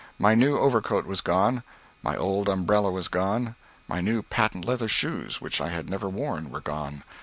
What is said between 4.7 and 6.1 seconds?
shoes, which I had never